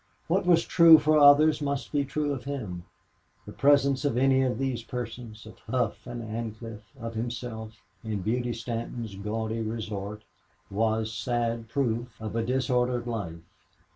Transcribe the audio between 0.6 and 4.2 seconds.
true for others must be true for him. The presence of